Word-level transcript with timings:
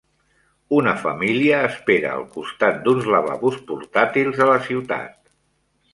Una 0.77 0.93
família 1.01 1.59
espera 1.67 2.09
al 2.15 2.25
costat 2.37 2.81
d'uns 2.87 3.11
lavabos 3.17 3.61
portàtils 3.71 4.45
a 4.47 4.53
la 4.55 4.61
ciutat. 4.71 5.13